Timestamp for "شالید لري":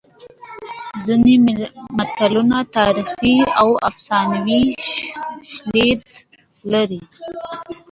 4.91-7.01